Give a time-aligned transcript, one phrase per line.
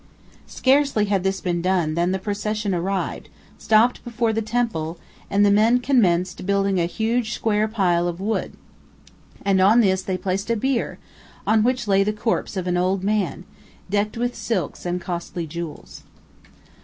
[0.47, 4.97] Scarcely had this been done than the procession arrived, stopped before the temple,
[5.29, 8.53] and the men commenced building a huge square pile of wood;
[9.45, 10.97] on this they placed a bier,
[11.45, 13.43] on which lay the corpse of an old man,
[13.91, 16.01] decked with silks and costly jewels.